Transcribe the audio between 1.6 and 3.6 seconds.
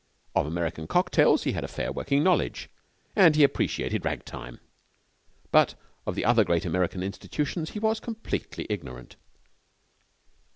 a fair working knowledge, and he